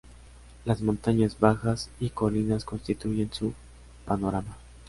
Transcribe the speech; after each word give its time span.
Las 0.65 0.81
montañas 0.81 1.39
bajas 1.39 1.91
y 1.99 2.09
colinas 2.09 2.65
constituyen 2.65 3.31
su 3.31 3.53
panorama. 4.03 4.57